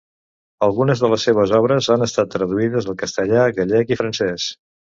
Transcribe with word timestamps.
Algunes 0.67 1.03
de 1.03 1.11
les 1.11 1.25
seves 1.29 1.53
obres 1.59 1.91
han 1.97 2.07
estat 2.07 2.33
traduïdes 2.37 2.89
al 2.93 2.99
castellà, 3.05 3.47
gallec 3.61 3.97
i 3.97 4.03
francès. 4.05 4.53